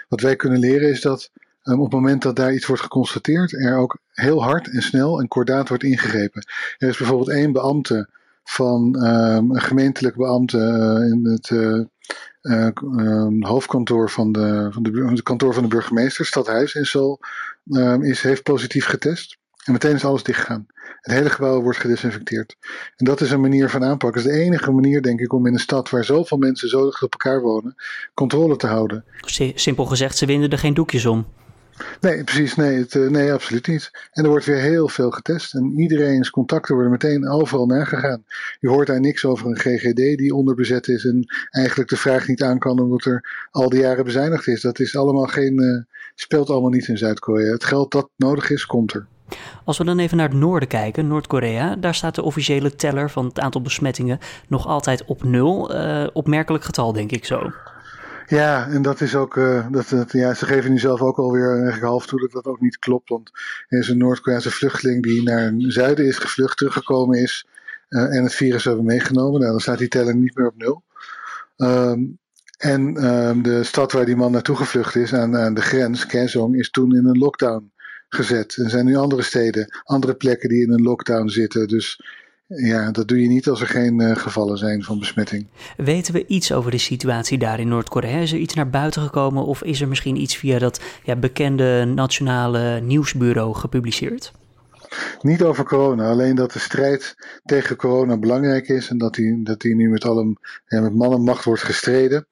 Wat 0.08 0.20
wij 0.20 0.36
kunnen 0.36 0.58
leren 0.58 0.88
is 0.88 1.00
dat 1.00 1.30
um, 1.66 1.78
op 1.78 1.84
het 1.84 1.94
moment 1.94 2.22
dat 2.22 2.36
daar 2.36 2.54
iets 2.54 2.66
wordt 2.66 2.82
geconstateerd, 2.82 3.52
er 3.52 3.76
ook 3.76 3.98
heel 4.12 4.42
hard 4.42 4.70
en 4.70 4.82
snel 4.82 5.20
en 5.20 5.28
kordaat 5.28 5.68
wordt 5.68 5.84
ingegrepen. 5.84 6.46
Er 6.78 6.88
is 6.88 6.96
bijvoorbeeld 6.96 7.30
één 7.30 7.52
beambte 7.52 8.08
van 8.44 9.04
um, 9.06 9.50
een 9.50 9.60
gemeentelijk 9.60 10.16
beambte 10.16 10.58
uh, 10.58 11.12
in 11.12 11.26
het 11.26 11.50
uh, 11.50 11.84
uh, 12.42 13.48
hoofdkantoor 13.48 14.10
van 14.10 14.32
de, 14.32 14.68
van 14.70 14.82
de, 14.82 15.06
het 15.10 15.22
kantoor 15.22 15.54
van 15.54 15.62
de 15.62 15.68
burgemeester, 15.68 16.26
stadhuis 16.26 16.74
in 16.74 16.86
Seoul, 16.86 17.20
is, 18.00 18.22
heeft 18.22 18.42
positief 18.42 18.86
getest. 18.86 19.38
En 19.64 19.72
meteen 19.72 19.94
is 19.94 20.04
alles 20.04 20.22
dichtgegaan. 20.22 20.66
Het 21.00 21.14
hele 21.14 21.30
gebouw 21.30 21.62
wordt 21.62 21.78
gedesinfecteerd. 21.78 22.56
En 22.96 23.04
dat 23.04 23.20
is 23.20 23.30
een 23.30 23.40
manier 23.40 23.70
van 23.70 23.84
aanpak. 23.84 24.14
Dat 24.14 24.24
is 24.24 24.30
de 24.30 24.38
enige 24.38 24.70
manier, 24.70 25.02
denk 25.02 25.20
ik, 25.20 25.32
om 25.32 25.46
in 25.46 25.52
een 25.52 25.58
stad 25.58 25.90
waar 25.90 26.04
zoveel 26.04 26.38
mensen 26.38 26.68
zo 26.68 26.84
dicht 26.84 27.02
op 27.02 27.12
elkaar 27.12 27.40
wonen, 27.40 27.74
controle 28.14 28.56
te 28.56 28.66
houden. 28.66 29.04
Simpel 29.54 29.84
gezegd, 29.84 30.16
ze 30.16 30.26
winden 30.26 30.50
er 30.50 30.58
geen 30.58 30.74
doekjes 30.74 31.06
om. 31.06 31.26
Nee, 32.00 32.24
precies. 32.24 32.54
Nee, 32.54 32.78
het, 32.78 32.94
eh, 32.94 33.08
nee, 33.08 33.32
absoluut 33.32 33.66
niet. 33.66 33.90
En 34.12 34.24
er 34.24 34.30
wordt 34.30 34.44
weer 34.44 34.60
heel 34.60 34.88
veel 34.88 35.10
getest. 35.10 35.54
En 35.54 35.80
iedereen's 35.80 36.30
contacten 36.30 36.74
worden 36.74 36.92
meteen 36.92 37.28
overal 37.28 37.66
nagegaan. 37.66 38.24
Je 38.60 38.68
hoort 38.68 38.86
daar 38.86 39.00
niks 39.00 39.24
over 39.24 39.46
een 39.46 39.58
GGD 39.58 40.16
die 40.16 40.34
onderbezet 40.34 40.88
is 40.88 41.04
en 41.04 41.24
eigenlijk 41.50 41.88
de 41.88 41.96
vraag 41.96 42.28
niet 42.28 42.42
aan 42.42 42.58
kan 42.58 42.80
omdat 42.80 43.04
er 43.04 43.48
al 43.50 43.68
die 43.68 43.80
jaren 43.80 44.04
bezuinigd 44.04 44.46
is. 44.46 44.60
Dat 44.60 44.78
is 44.78 44.96
allemaal 44.96 45.26
geen, 45.26 45.62
uh, 45.62 45.82
speelt 46.14 46.50
allemaal 46.50 46.70
niet 46.70 46.88
in 46.88 46.98
Zuid-Korea. 46.98 47.52
Het 47.52 47.64
geld 47.64 47.92
dat 47.92 48.10
nodig 48.16 48.50
is, 48.50 48.66
komt 48.66 48.92
er. 48.92 49.06
Als 49.64 49.78
we 49.78 49.84
dan 49.84 49.98
even 49.98 50.16
naar 50.16 50.28
het 50.28 50.38
noorden 50.38 50.68
kijken, 50.68 51.06
Noord-Korea, 51.06 51.76
daar 51.76 51.94
staat 51.94 52.14
de 52.14 52.22
officiële 52.22 52.74
teller 52.74 53.10
van 53.10 53.24
het 53.24 53.40
aantal 53.40 53.60
besmettingen 53.60 54.18
nog 54.48 54.66
altijd 54.66 55.04
op 55.04 55.24
nul. 55.24 55.74
Uh, 55.74 56.06
opmerkelijk 56.12 56.64
getal, 56.64 56.92
denk 56.92 57.12
ik 57.12 57.24
zo. 57.24 57.52
Ja, 58.28 58.68
en 58.68 58.82
dat 58.82 59.00
is 59.00 59.14
ook, 59.14 59.36
uh, 59.36 59.66
dat, 59.70 60.12
ja, 60.12 60.34
ze 60.34 60.46
geven 60.46 60.70
nu 60.70 60.78
zelf 60.78 61.00
ook 61.00 61.18
alweer 61.18 61.50
eigenlijk 61.50 61.82
half 61.82 62.06
toe 62.06 62.20
dat 62.20 62.32
dat 62.32 62.44
ook 62.44 62.60
niet 62.60 62.78
klopt. 62.78 63.08
Want 63.08 63.30
er 63.68 63.78
is 63.78 63.88
een 63.88 63.98
Noord-Koreaanse 63.98 64.50
vluchteling 64.50 65.02
die 65.02 65.22
naar 65.22 65.40
het 65.40 65.54
zuiden 65.58 66.06
is 66.06 66.18
gevlucht, 66.18 66.56
teruggekomen 66.56 67.18
is 67.18 67.46
uh, 67.88 68.16
en 68.16 68.22
het 68.22 68.34
virus 68.34 68.64
hebben 68.64 68.84
meegenomen. 68.84 69.40
Nou, 69.40 69.52
dan 69.52 69.60
staat 69.60 69.78
die 69.78 69.88
teller 69.88 70.16
niet 70.16 70.36
meer 70.36 70.46
op 70.46 70.56
nul. 70.56 70.82
Um, 71.56 72.18
en 72.56 73.04
um, 73.04 73.42
de 73.42 73.64
stad 73.64 73.92
waar 73.92 74.04
die 74.04 74.16
man 74.16 74.32
naartoe 74.32 74.56
gevlucht 74.56 74.94
is, 74.94 75.14
aan, 75.14 75.36
aan 75.36 75.54
de 75.54 75.60
grens, 75.60 76.06
Kaesong, 76.06 76.56
is 76.56 76.70
toen 76.70 76.96
in 76.96 77.06
een 77.06 77.18
lockdown 77.18 77.72
gezet. 78.08 78.56
Er 78.56 78.70
zijn 78.70 78.84
nu 78.84 78.96
andere 78.96 79.22
steden, 79.22 79.80
andere 79.84 80.14
plekken 80.14 80.48
die 80.48 80.62
in 80.62 80.72
een 80.72 80.82
lockdown 80.82 81.28
zitten. 81.28 81.68
Dus 81.68 82.00
ja, 82.46 82.90
dat 82.90 83.08
doe 83.08 83.22
je 83.22 83.28
niet 83.28 83.48
als 83.48 83.60
er 83.60 83.66
geen 83.66 84.00
uh, 84.00 84.16
gevallen 84.16 84.58
zijn 84.58 84.82
van 84.82 84.98
besmetting. 84.98 85.46
Weten 85.76 86.12
we 86.12 86.26
iets 86.26 86.52
over 86.52 86.70
de 86.70 86.78
situatie 86.78 87.38
daar 87.38 87.60
in 87.60 87.68
Noord-Korea? 87.68 88.18
Is 88.18 88.32
er 88.32 88.38
iets 88.38 88.54
naar 88.54 88.70
buiten 88.70 89.02
gekomen 89.02 89.44
of 89.44 89.62
is 89.62 89.80
er 89.80 89.88
misschien 89.88 90.20
iets 90.20 90.36
via 90.36 90.58
dat 90.58 90.80
ja, 91.04 91.16
bekende 91.16 91.84
nationale 91.84 92.80
nieuwsbureau 92.80 93.54
gepubliceerd? 93.54 94.32
Niet 95.20 95.42
over 95.42 95.64
corona, 95.64 96.08
alleen 96.08 96.34
dat 96.34 96.52
de 96.52 96.58
strijd 96.58 97.14
tegen 97.44 97.76
corona 97.76 98.18
belangrijk 98.18 98.68
is 98.68 98.88
en 98.88 98.98
dat 98.98 99.14
die, 99.14 99.42
dat 99.42 99.60
die 99.60 99.74
nu 99.74 99.88
met, 99.88 100.04
alle, 100.04 100.36
ja, 100.66 100.80
met 100.80 100.94
man 100.94 101.12
en 101.12 101.22
macht 101.22 101.44
wordt 101.44 101.62
gestreden. 101.62 102.26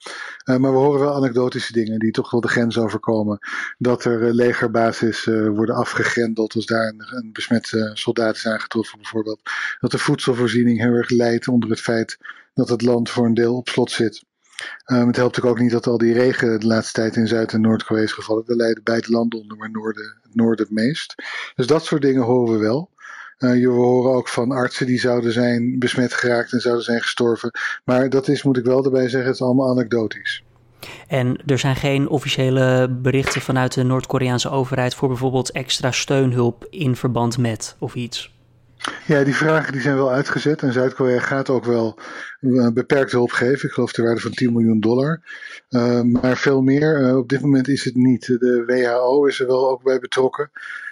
Uh, 0.45 0.57
maar 0.57 0.73
we 0.73 0.79
horen 0.79 1.01
wel 1.01 1.15
anekdotische 1.15 1.73
dingen 1.73 1.99
die 1.99 2.11
toch 2.11 2.31
wel 2.31 2.41
de 2.41 2.49
grens 2.49 2.79
overkomen. 2.79 3.39
Dat 3.79 4.05
er 4.05 4.23
uh, 4.23 4.33
legerbasis 4.33 5.25
worden 5.25 5.75
afgegrendeld 5.75 6.55
als 6.55 6.67
daar 6.67 6.89
een, 6.89 7.17
een 7.17 7.33
besmet 7.33 7.91
soldaat 7.93 8.37
is 8.37 8.47
aangetroffen 8.47 8.99
bijvoorbeeld. 8.99 9.41
Dat 9.81 9.91
de 9.91 9.99
voedselvoorziening 9.99 10.81
heel 10.81 10.93
erg 10.93 11.11
leidt 11.11 11.49
onder 11.49 11.71
het 11.71 11.81
feit 11.81 12.19
dat 12.55 12.69
het 12.69 12.83
land 12.83 13.11
voor 13.11 13.27
een 13.27 13.35
deel 13.35 13.57
op 13.57 13.69
slot 13.69 13.91
zit. 13.91 14.25
Um, 14.87 15.07
het 15.07 15.17
helpt 15.17 15.43
ook 15.43 15.59
niet 15.59 15.71
dat 15.71 15.87
al 15.87 15.99
die 15.99 16.13
regen 16.13 16.61
de 16.61 16.67
laatste 16.67 17.01
tijd 17.01 17.17
in 17.17 17.27
Zuid- 17.27 17.53
en 17.53 17.61
Noord-Korea 17.61 18.03
is 18.03 18.13
gevallen. 18.13 18.45
Daar 18.47 18.57
leiden 18.57 18.83
beide 18.83 19.11
landen 19.11 19.41
onder, 19.41 19.57
maar 19.57 19.71
noorden, 19.71 20.19
het 20.23 20.35
noorden 20.35 20.67
het 20.67 20.75
meest. 20.75 21.15
Dus 21.55 21.67
dat 21.67 21.85
soort 21.85 22.03
dingen 22.03 22.23
horen 22.23 22.53
we 22.53 22.59
wel. 22.59 22.91
Uh, 23.39 23.51
we 23.51 23.69
horen 23.69 24.13
ook 24.13 24.29
van 24.29 24.51
artsen 24.51 24.87
die 24.87 24.99
zouden 24.99 25.33
zijn 25.33 25.79
besmet 25.79 26.13
geraakt 26.13 26.53
en 26.53 26.61
zouden 26.61 26.85
zijn 26.85 27.01
gestorven. 27.01 27.51
Maar 27.85 28.11
dat 28.11 28.29
is, 28.29 28.43
moet 28.43 28.57
ik 28.57 28.65
wel 28.65 28.85
erbij 28.85 29.09
zeggen, 29.09 29.31
het 29.31 29.35
is 29.35 29.43
allemaal 29.43 29.71
anekdotisch. 29.71 30.45
En 31.09 31.43
er 31.47 31.59
zijn 31.59 31.77
geen 31.77 32.09
officiële 32.09 32.97
berichten 33.03 33.41
vanuit 33.41 33.75
de 33.75 33.83
Noord-Koreaanse 33.83 34.51
overheid 34.51 34.95
voor 34.95 35.09
bijvoorbeeld 35.09 35.51
extra 35.51 35.91
steunhulp 35.91 36.67
in 36.71 36.97
verband 36.97 37.39
met 37.39 37.77
of 37.79 37.95
iets. 37.95 38.34
Ja, 39.07 39.25
die 39.25 39.35
vragen 39.35 39.73
die 39.73 39.81
zijn 39.81 39.95
wel 39.95 40.11
uitgezet 40.11 40.63
en 40.63 40.73
Zuid-Korea 40.73 41.21
gaat 41.21 41.51
ook 41.51 41.65
wel 41.65 41.99
uh, 42.41 42.69
beperkte 42.69 43.17
hulp 43.17 43.31
geven. 43.31 43.69
Ik 43.69 43.75
geloof 43.75 43.93
ter 43.93 44.05
waarde 44.05 44.21
van 44.21 44.31
10 44.31 44.53
miljoen 44.53 44.81
dollar. 44.81 45.21
Uh, 45.71 46.01
maar 46.01 46.37
veel 46.37 46.63
meer 46.63 47.01
uh, 47.01 47.17
op 47.17 47.29
dit 47.29 47.41
moment 47.41 47.69
is 47.69 47.85
het 47.85 47.95
niet. 47.95 48.27
De 48.27 48.63
WHO 48.67 49.27
is 49.27 49.41
er 49.41 49.47
wel 49.47 49.71
ook 49.71 49.83
bij 49.83 49.99
betrokken. 49.99 50.51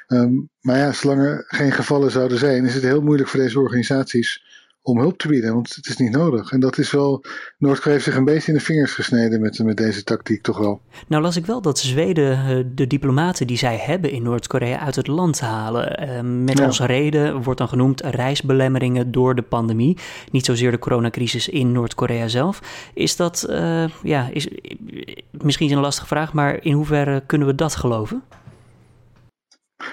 Um, 0.09 0.49
maar 0.61 0.79
ja, 0.79 0.93
zolang 0.93 1.21
er 1.21 1.45
geen 1.47 1.73
gevallen 1.73 2.11
zouden 2.11 2.39
zijn, 2.39 2.65
is 2.65 2.75
het 2.75 2.83
heel 2.83 3.03
moeilijk 3.03 3.29
voor 3.29 3.41
deze 3.41 3.61
organisaties 3.61 4.43
om 4.83 4.99
hulp 4.99 5.19
te 5.19 5.29
bieden, 5.29 5.55
want 5.55 5.75
het 5.75 5.87
is 5.87 5.97
niet 5.97 6.11
nodig. 6.11 6.53
En 6.53 6.61
dat 6.61 6.79
is 6.79 6.91
wel, 6.91 7.25
Noord-Korea 7.59 7.93
heeft 7.93 8.05
zich 8.05 8.17
een 8.17 8.25
beetje 8.25 8.53
in 8.53 8.59
de 8.59 8.65
vingers 8.65 8.93
gesneden 8.93 9.41
met, 9.41 9.59
met 9.59 9.77
deze 9.77 10.05
tactiek 10.05 10.43
toch 10.43 10.59
wel. 10.59 10.81
Nou 11.09 11.23
las 11.23 11.37
ik 11.37 11.47
wel 11.47 11.63
dat 11.63 11.79
Zweden 11.79 12.33
eh, 12.33 12.65
de 12.75 12.87
diplomaten 12.87 13.47
die 13.47 13.57
zij 13.57 13.77
hebben 13.77 14.11
in 14.11 14.23
Noord-Korea 14.23 14.79
uit 14.79 14.97
het 14.97 15.07
land 15.07 15.41
halen. 15.41 16.09
Uh, 16.09 16.21
met 16.45 16.59
ja. 16.59 16.65
als 16.65 16.81
reden 16.81 17.43
wordt 17.43 17.59
dan 17.59 17.69
genoemd 17.69 18.01
reisbelemmeringen 18.01 19.11
door 19.11 19.35
de 19.35 19.43
pandemie. 19.43 19.99
Niet 20.31 20.45
zozeer 20.45 20.71
de 20.71 20.79
coronacrisis 20.79 21.49
in 21.49 21.73
Noord-Korea 21.73 22.29
zelf. 22.29 22.91
Is 22.95 23.17
dat, 23.17 23.47
uh, 23.51 23.85
ja, 24.03 24.29
is, 24.33 24.49
misschien 25.31 25.73
een 25.73 25.79
lastige 25.79 26.07
vraag, 26.07 26.33
maar 26.33 26.65
in 26.65 26.73
hoeverre 26.73 27.23
kunnen 27.27 27.47
we 27.47 27.55
dat 27.55 27.75
geloven? 27.75 28.23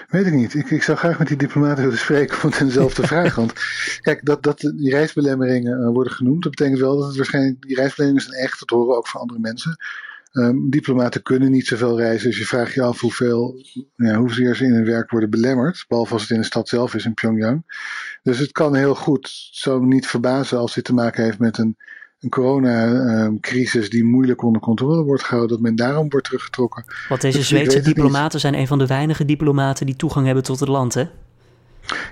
Weet 0.08 0.26
ik 0.26 0.32
niet. 0.32 0.54
Ik, 0.54 0.70
ik 0.70 0.82
zou 0.82 0.98
graag 0.98 1.18
met 1.18 1.28
die 1.28 1.36
diplomaten 1.36 1.84
willen 1.84 1.98
spreken 1.98 2.36
van 2.36 2.66
dezelfde 2.66 3.06
vraag. 3.12 3.34
Want 3.34 3.52
kijk, 4.00 4.24
dat, 4.24 4.42
dat 4.42 4.58
die 4.60 4.90
reisbelemmeringen 4.90 5.80
uh, 5.80 5.88
worden 5.88 6.12
genoemd, 6.12 6.42
dat 6.42 6.50
betekent 6.50 6.80
wel 6.80 6.96
dat 6.96 7.06
het 7.06 7.16
waarschijnlijk, 7.16 7.62
die 7.62 7.76
reisbelemmeringen 7.76 8.32
zijn 8.32 8.44
echt, 8.44 8.58
dat 8.58 8.70
horen 8.70 8.88
we 8.88 8.96
ook 8.96 9.08
van 9.08 9.20
andere 9.20 9.40
mensen. 9.40 9.76
Um, 10.32 10.70
diplomaten 10.70 11.22
kunnen 11.22 11.50
niet 11.50 11.66
zoveel 11.66 11.98
reizen, 11.98 12.28
dus 12.28 12.38
je 12.38 12.46
vraagt 12.46 12.74
je 12.74 12.82
af 12.82 13.00
hoeveel, 13.00 13.64
ja, 13.96 14.16
hoezeer 14.16 14.56
ze 14.56 14.64
in 14.64 14.72
hun 14.72 14.84
werk 14.84 15.10
worden 15.10 15.30
belemmerd. 15.30 15.84
Behalve 15.88 16.12
als 16.12 16.22
het 16.22 16.30
in 16.30 16.40
de 16.40 16.46
stad 16.46 16.68
zelf 16.68 16.94
is, 16.94 17.04
in 17.04 17.14
Pyongyang. 17.14 17.64
Dus 18.22 18.38
het 18.38 18.52
kan 18.52 18.74
heel 18.74 18.94
goed, 18.94 19.50
me 19.64 19.86
niet 19.86 20.06
verbazen 20.06 20.58
als 20.58 20.74
dit 20.74 20.84
te 20.84 20.94
maken 20.94 21.24
heeft 21.24 21.38
met 21.38 21.58
een 21.58 21.76
een 22.20 22.28
coronacrisis 22.28 23.90
die 23.90 24.04
moeilijk 24.04 24.42
onder 24.42 24.60
controle 24.60 25.02
wordt 25.02 25.24
gehouden, 25.24 25.56
dat 25.56 25.66
men 25.66 25.76
daarom 25.76 26.10
wordt 26.10 26.26
teruggetrokken. 26.26 26.84
Want 27.08 27.20
deze 27.20 27.38
dus 27.38 27.48
Zweedse 27.48 27.80
diplomaten 27.80 28.40
zijn 28.40 28.54
een 28.54 28.66
van 28.66 28.78
de 28.78 28.86
weinige 28.86 29.24
diplomaten 29.24 29.86
die 29.86 29.96
toegang 29.96 30.26
hebben 30.26 30.44
tot 30.44 30.60
het 30.60 30.68
land, 30.68 30.94
hè? 30.94 31.04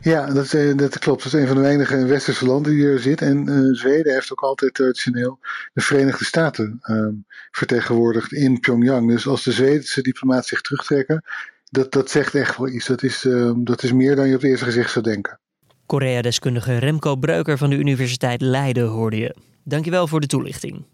Ja, 0.01 0.27
dat, 0.27 0.53
eh, 0.53 0.77
dat 0.77 0.99
klopt. 0.99 1.23
Dat 1.23 1.33
is 1.33 1.41
een 1.41 1.47
van 1.47 1.57
de 1.57 1.63
weinige 1.63 2.07
westerse 2.07 2.47
landen 2.47 2.73
die 2.73 2.81
hier 2.81 2.99
zit. 2.99 3.23
En 3.23 3.49
uh, 3.49 3.75
Zweden 3.75 4.13
heeft 4.13 4.33
ook 4.33 4.41
altijd 4.41 4.75
traditioneel 4.75 5.39
de 5.73 5.81
Verenigde 5.81 6.25
Staten 6.25 6.81
um, 6.83 7.25
vertegenwoordigd 7.51 8.33
in 8.33 8.61
Pyongyang. 8.61 9.09
Dus 9.09 9.27
als 9.27 9.45
de 9.45 9.53
Zweedse 9.53 10.03
diplomaten 10.03 10.45
zich 10.45 10.61
terugtrekken, 10.61 11.25
dat, 11.71 11.93
dat 11.93 12.11
zegt 12.11 12.35
echt 12.35 12.57
wel 12.57 12.69
iets. 12.69 12.87
Dat 12.87 13.03
is, 13.03 13.25
uh, 13.25 13.53
dat 13.57 13.83
is 13.83 13.93
meer 13.93 14.17
dan 14.17 14.29
je 14.29 14.35
op 14.35 14.41
het 14.41 14.51
eerste 14.51 14.65
gezicht 14.65 14.91
zou 14.91 15.05
denken. 15.05 15.39
Korea-deskundige 15.87 16.79
Remco 16.79 17.17
Breuker 17.17 17.59
van 17.59 17.71
de 17.71 17.77
Universiteit 17.77 18.41
Leiden 18.41 18.87
hoorde 18.87 19.17
je. 19.17 19.35
Dankjewel 19.69 20.07
voor 20.07 20.21
de 20.21 20.27
toelichting. 20.27 20.85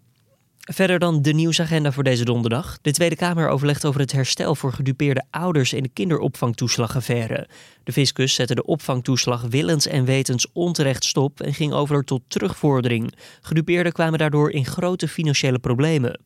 Verder 0.59 0.99
dan 0.99 1.21
de 1.21 1.33
nieuwsagenda 1.33 1.91
voor 1.91 2.03
deze 2.03 2.25
donderdag. 2.25 2.77
De 2.81 2.91
Tweede 2.91 3.15
Kamer 3.15 3.49
overlegt 3.49 3.85
over 3.85 3.99
het 3.99 4.11
herstel 4.11 4.55
voor 4.55 4.73
gedupeerde 4.73 5.23
ouders 5.29 5.73
in 5.73 5.83
de 5.83 5.89
kinderopvangtoeslagaffaire. 5.89 7.47
De 7.83 7.91
fiscus 7.91 8.33
zette 8.33 8.55
de 8.55 8.65
opvangtoeslag 8.65 9.41
willens 9.41 9.87
en 9.87 10.05
wetens 10.05 10.51
onterecht 10.53 11.03
stop 11.03 11.41
en 11.41 11.53
ging 11.53 11.73
over 11.73 12.03
tot 12.03 12.21
terugvordering. 12.27 13.13
Gedupeerden 13.41 13.91
kwamen 13.91 14.19
daardoor 14.19 14.51
in 14.51 14.65
grote 14.65 15.07
financiële 15.07 15.59
problemen. 15.59 16.19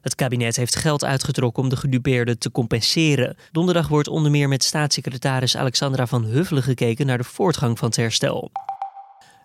Het 0.00 0.14
kabinet 0.14 0.56
heeft 0.56 0.76
geld 0.76 1.04
uitgetrokken 1.04 1.62
om 1.62 1.68
de 1.68 1.76
gedupeerden 1.76 2.38
te 2.38 2.50
compenseren. 2.50 3.36
Donderdag 3.52 3.88
wordt 3.88 4.08
onder 4.08 4.30
meer 4.30 4.48
met 4.48 4.64
staatssecretaris 4.64 5.56
Alexandra 5.56 6.06
van 6.06 6.24
Huffelen 6.24 6.62
gekeken 6.62 7.06
naar 7.06 7.18
de 7.18 7.24
voortgang 7.24 7.78
van 7.78 7.88
het 7.88 7.96
herstel. 7.96 8.50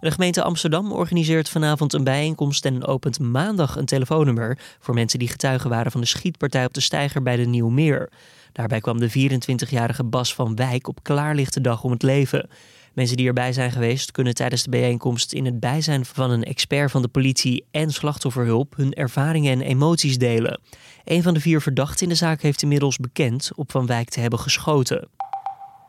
De 0.05 0.11
gemeente 0.11 0.43
Amsterdam 0.43 0.91
organiseert 0.91 1.49
vanavond 1.49 1.93
een 1.93 2.03
bijeenkomst 2.03 2.65
en 2.65 2.85
opent 2.85 3.19
maandag 3.19 3.75
een 3.75 3.85
telefoonnummer 3.85 4.59
voor 4.79 4.93
mensen 4.93 5.19
die 5.19 5.27
getuigen 5.27 5.69
waren 5.69 5.91
van 5.91 6.01
de 6.01 6.07
schietpartij 6.07 6.65
op 6.65 6.73
de 6.73 6.81
steiger 6.81 7.21
bij 7.21 7.35
de 7.35 7.45
Nieuwmeer. 7.45 8.09
Daarbij 8.51 8.79
kwam 8.79 8.99
de 8.99 9.09
24-jarige 9.09 10.03
Bas 10.03 10.33
van 10.33 10.55
Wijk 10.55 10.87
op 10.87 11.03
klaarlichte 11.03 11.61
dag 11.61 11.83
om 11.83 11.91
het 11.91 12.03
leven. 12.03 12.49
Mensen 12.93 13.17
die 13.17 13.27
erbij 13.27 13.53
zijn 13.53 13.71
geweest 13.71 14.11
kunnen 14.11 14.33
tijdens 14.33 14.63
de 14.63 14.69
bijeenkomst 14.69 15.33
in 15.33 15.45
het 15.45 15.59
bijzijn 15.59 16.05
van 16.05 16.31
een 16.31 16.43
expert 16.43 16.91
van 16.91 17.01
de 17.01 17.07
politie 17.07 17.65
en 17.71 17.91
slachtofferhulp 17.91 18.75
hun 18.75 18.93
ervaringen 18.93 19.51
en 19.51 19.61
emoties 19.61 20.17
delen. 20.17 20.61
Een 21.03 21.23
van 21.23 21.33
de 21.33 21.39
vier 21.39 21.61
verdachten 21.61 22.03
in 22.03 22.09
de 22.09 22.15
zaak 22.15 22.41
heeft 22.41 22.61
inmiddels 22.61 22.97
bekend 22.97 23.51
op 23.55 23.71
Van 23.71 23.85
Wijk 23.85 24.09
te 24.09 24.19
hebben 24.19 24.39
geschoten. 24.39 25.07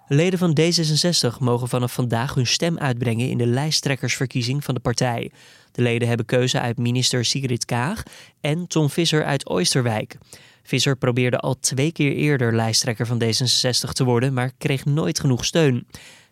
Leden 0.09 0.39
van 0.39 0.59
D66 0.61 1.39
mogen 1.39 1.69
vanaf 1.69 1.93
vandaag 1.93 2.35
hun 2.35 2.47
stem 2.47 2.79
uitbrengen 2.79 3.29
in 3.29 3.39
de 3.39 3.47
lijsttrekkersverkiezing 3.47 4.65
van 4.65 4.75
de 4.75 4.81
partij. 4.81 5.31
De 5.73 5.83
leden 5.83 6.09
hebben 6.09 6.27
keuze 6.27 6.61
uit 6.61 6.79
minister 6.79 7.25
Sigrid 7.25 7.65
Kaag 7.65 8.03
en 8.41 8.67
Tom 8.67 8.91
Visser 8.91 9.25
uit 9.25 9.47
Oosterwijk. 9.47 10.17
Visser 10.63 10.97
probeerde 10.97 11.39
al 11.39 11.59
twee 11.59 11.93
keer 11.93 12.13
eerder 12.13 12.55
lijsttrekker 12.55 13.07
van 13.07 13.23
D66 13.23 13.93
te 13.93 14.05
worden, 14.05 14.33
maar 14.33 14.53
kreeg 14.59 14.85
nooit 14.85 15.21
genoeg 15.21 15.45
steun. 15.45 15.87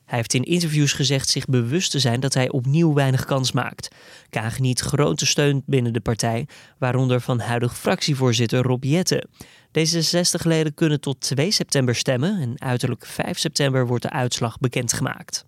Hij 0.05 0.19
heeft 0.19 0.35
in 0.35 0.43
interviews 0.43 0.93
gezegd 0.93 1.29
zich 1.29 1.45
bewust 1.45 1.91
te 1.91 1.99
zijn 1.99 2.21
dat 2.21 2.35
hij 2.35 2.51
opnieuw 2.51 2.93
weinig 2.93 3.25
kans 3.25 3.53
maakt. 3.53 3.89
Kaag 4.31 4.59
niet 4.59 4.81
grote 4.81 5.27
steun 5.27 5.63
binnen 5.67 5.93
de 5.93 6.01
partij, 6.01 6.47
waaronder 6.79 7.21
van 7.21 7.41
huidig 7.41 7.79
fractievoorzitter 7.79 8.63
Rob 8.63 8.85
Jetten. 8.85 9.29
Deze 9.75 10.03
60 10.03 10.45
leden 10.45 10.75
kunnen 10.75 11.01
tot 11.01 11.21
2 11.21 11.51
september 11.51 11.95
stemmen 11.95 12.41
en 12.41 12.55
uiterlijk 12.57 13.07
5 13.07 13.39
september 13.39 13.87
wordt 13.87 14.03
de 14.03 14.11
uitslag 14.11 14.59
bekendgemaakt. 14.59 15.45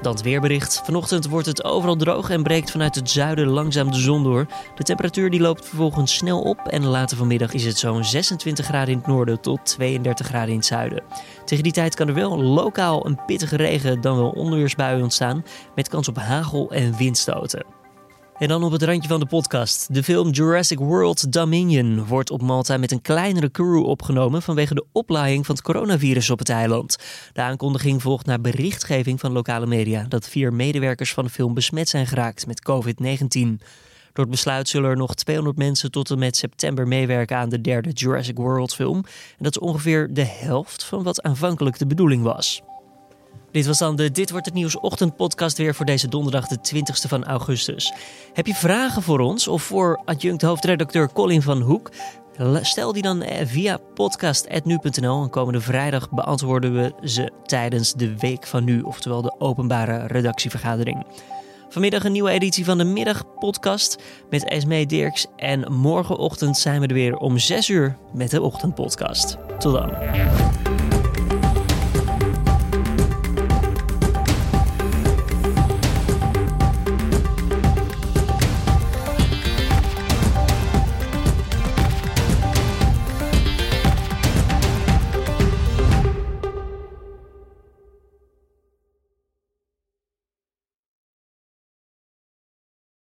Dan 0.00 0.12
het 0.12 0.22
weerbericht. 0.22 0.80
Vanochtend 0.84 1.26
wordt 1.26 1.46
het 1.46 1.64
overal 1.64 1.96
droog 1.96 2.30
en 2.30 2.42
breekt 2.42 2.70
vanuit 2.70 2.94
het 2.94 3.10
zuiden 3.10 3.46
langzaam 3.46 3.90
de 3.90 3.98
zon 3.98 4.22
door. 4.22 4.46
De 4.74 4.82
temperatuur 4.82 5.30
die 5.30 5.40
loopt 5.40 5.68
vervolgens 5.68 6.14
snel 6.14 6.40
op 6.40 6.58
en 6.58 6.84
later 6.84 7.16
vanmiddag 7.16 7.52
is 7.52 7.64
het 7.64 7.78
zo'n 7.78 8.04
26 8.04 8.66
graden 8.66 8.92
in 8.92 8.98
het 8.98 9.06
noorden 9.06 9.40
tot 9.40 9.64
32 9.64 10.26
graden 10.26 10.50
in 10.50 10.56
het 10.56 10.66
zuiden. 10.66 11.02
Tegen 11.44 11.64
die 11.64 11.72
tijd 11.72 11.94
kan 11.94 12.08
er 12.08 12.14
wel 12.14 12.42
lokaal 12.42 13.06
een 13.06 13.24
pittige 13.26 13.56
regen 13.56 14.00
dan 14.00 14.16
wel 14.16 14.30
onweersbuien 14.30 15.02
ontstaan 15.02 15.44
met 15.74 15.88
kans 15.88 16.08
op 16.08 16.16
hagel 16.16 16.70
en 16.70 16.96
windstoten. 16.96 17.81
En 18.42 18.48
dan 18.48 18.64
op 18.64 18.72
het 18.72 18.82
randje 18.82 19.08
van 19.08 19.20
de 19.20 19.26
podcast. 19.26 19.94
De 19.94 20.02
film 20.02 20.30
Jurassic 20.30 20.78
World 20.78 21.32
Dominion 21.32 22.06
wordt 22.06 22.30
op 22.30 22.42
Malta 22.42 22.76
met 22.76 22.92
een 22.92 23.02
kleinere 23.02 23.50
crew 23.50 23.84
opgenomen 23.84 24.42
vanwege 24.42 24.74
de 24.74 24.84
oplaaiing 24.92 25.46
van 25.46 25.54
het 25.54 25.64
coronavirus 25.64 26.30
op 26.30 26.38
het 26.38 26.48
eiland. 26.48 26.96
De 27.32 27.40
aankondiging 27.40 28.02
volgt 28.02 28.26
naar 28.26 28.40
berichtgeving 28.40 29.20
van 29.20 29.32
lokale 29.32 29.66
media 29.66 30.04
dat 30.08 30.28
vier 30.28 30.52
medewerkers 30.52 31.12
van 31.12 31.24
de 31.24 31.30
film 31.30 31.54
besmet 31.54 31.88
zijn 31.88 32.06
geraakt 32.06 32.46
met 32.46 32.70
COVID-19. 32.70 33.62
Door 34.12 34.24
het 34.24 34.30
besluit 34.30 34.68
zullen 34.68 34.90
er 34.90 34.96
nog 34.96 35.14
200 35.14 35.58
mensen 35.58 35.90
tot 35.90 36.10
en 36.10 36.18
met 36.18 36.36
september 36.36 36.88
meewerken 36.88 37.36
aan 37.36 37.48
de 37.48 37.60
derde 37.60 37.90
Jurassic 37.90 38.36
World 38.36 38.74
film. 38.74 38.96
En 39.38 39.44
dat 39.44 39.56
is 39.56 39.62
ongeveer 39.62 40.08
de 40.14 40.26
helft 40.26 40.84
van 40.84 41.02
wat 41.02 41.22
aanvankelijk 41.22 41.78
de 41.78 41.86
bedoeling 41.86 42.22
was. 42.22 42.62
Dit 43.52 43.66
was 43.66 43.78
dan 43.78 43.96
de 43.96 44.10
Dit 44.10 44.30
wordt 44.30 44.46
het 44.46 44.54
nieuws 44.54 44.80
ochtendpodcast 44.80 45.58
weer 45.58 45.74
voor 45.74 45.86
deze 45.86 46.08
donderdag 46.08 46.48
de 46.48 46.58
20ste 46.74 47.08
van 47.08 47.24
augustus. 47.24 47.92
Heb 48.32 48.46
je 48.46 48.54
vragen 48.54 49.02
voor 49.02 49.18
ons 49.20 49.48
of 49.48 49.62
voor 49.62 50.02
adjunct 50.04 50.42
hoofdredacteur 50.42 51.12
Colin 51.12 51.42
van 51.42 51.60
Hoek? 51.60 51.90
Stel 52.60 52.92
die 52.92 53.02
dan 53.02 53.22
eh, 53.22 53.46
via 53.46 53.76
podcast.nu.nl 53.94 55.22
en 55.22 55.30
komende 55.30 55.60
vrijdag 55.60 56.10
beantwoorden 56.10 56.74
we 56.74 57.08
ze 57.08 57.32
tijdens 57.44 57.92
de 57.92 58.18
Week 58.18 58.46
van 58.46 58.64
Nu, 58.64 58.80
oftewel 58.80 59.22
de 59.22 59.34
openbare 59.38 60.06
redactievergadering. 60.06 61.06
Vanmiddag 61.68 62.04
een 62.04 62.12
nieuwe 62.12 62.30
editie 62.30 62.64
van 62.64 62.78
de 62.78 62.84
Middagpodcast 62.84 64.02
met 64.30 64.44
Esme 64.44 64.86
Dirks. 64.86 65.26
En 65.36 65.72
morgenochtend 65.72 66.58
zijn 66.58 66.80
we 66.80 66.86
er 66.86 66.94
weer 66.94 67.16
om 67.16 67.38
6 67.38 67.68
uur 67.68 67.96
met 68.14 68.30
de 68.30 68.42
Ochtendpodcast. 68.42 69.36
Tot 69.58 69.72
dan. 69.72 69.90